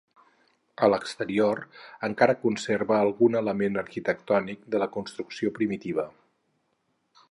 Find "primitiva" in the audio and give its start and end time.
5.61-6.13